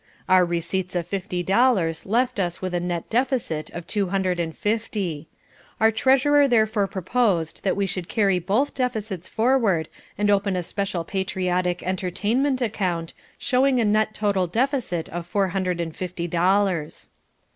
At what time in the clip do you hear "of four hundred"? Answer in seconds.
15.09-15.79